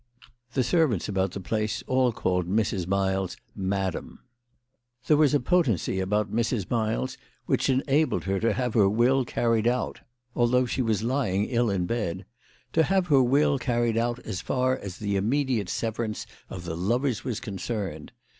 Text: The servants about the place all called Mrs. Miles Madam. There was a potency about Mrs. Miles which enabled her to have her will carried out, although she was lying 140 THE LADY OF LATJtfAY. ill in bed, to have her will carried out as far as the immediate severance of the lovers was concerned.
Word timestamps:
The 0.53 0.63
servants 0.63 1.07
about 1.07 1.33
the 1.33 1.39
place 1.39 1.83
all 1.85 2.11
called 2.11 2.47
Mrs. 2.49 2.87
Miles 2.87 3.37
Madam. 3.55 4.17
There 5.05 5.15
was 5.15 5.35
a 5.35 5.39
potency 5.39 5.99
about 5.99 6.33
Mrs. 6.33 6.67
Miles 6.71 7.19
which 7.45 7.69
enabled 7.69 8.23
her 8.23 8.39
to 8.39 8.53
have 8.53 8.73
her 8.73 8.89
will 8.89 9.25
carried 9.25 9.67
out, 9.67 10.01
although 10.35 10.65
she 10.65 10.81
was 10.81 11.03
lying 11.03 11.41
140 11.41 11.53
THE 11.53 11.63
LADY 11.63 11.63
OF 11.63 11.65
LATJtfAY. 11.67 11.69
ill 11.69 11.69
in 12.09 12.15
bed, 12.17 12.25
to 12.73 12.83
have 12.91 13.07
her 13.09 13.21
will 13.21 13.59
carried 13.59 13.97
out 13.97 14.17
as 14.25 14.41
far 14.41 14.75
as 14.75 14.97
the 14.97 15.17
immediate 15.17 15.69
severance 15.69 16.25
of 16.49 16.63
the 16.65 16.75
lovers 16.75 17.23
was 17.23 17.39
concerned. 17.39 18.11